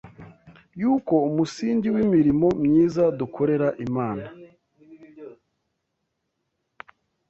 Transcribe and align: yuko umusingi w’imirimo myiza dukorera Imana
yuko 0.81 1.13
umusingi 1.29 1.87
w’imirimo 1.95 2.47
myiza 2.65 3.03
dukorera 3.19 3.67
Imana 3.87 4.25